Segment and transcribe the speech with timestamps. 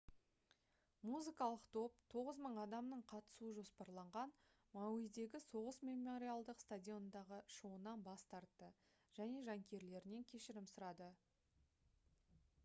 [1.07, 4.33] музыкалық топ 9000 адамның қатысуы жоспарланған
[4.79, 8.71] мауидегі соғыс мемориалдық стадионындағы шоуынан бас тартты
[9.21, 11.11] және жанкүйерлерінен кешірім сұрады